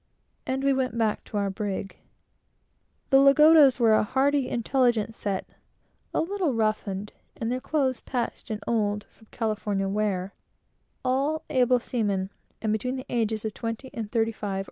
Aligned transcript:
and 0.47 0.63
we 0.63 0.73
went 0.73 0.97
back 0.97 1.21
with 1.25 1.35
our 1.35 1.51
captain. 1.51 1.89
They 3.11 3.19
were 3.19 3.93
a 3.93 4.01
hardy, 4.01 4.47
but 4.47 4.51
intelligent 4.51 5.15
crew; 5.15 5.41
a 6.11 6.21
little 6.21 6.55
roughened, 6.55 7.13
and 7.37 7.51
their 7.51 7.61
clothes 7.61 7.99
patched 7.99 8.49
and 8.49 8.63
old, 8.65 9.03
from 9.03 9.27
California 9.29 9.87
wear; 9.87 10.33
all 11.05 11.43
able 11.51 11.79
seamen, 11.79 12.31
and 12.63 12.73
between 12.73 12.95
the 12.95 13.05
ages 13.09 13.45
of 13.45 13.53
twenty 13.53 13.91
and 13.93 14.11
thirty 14.11 14.31
five. 14.31 14.59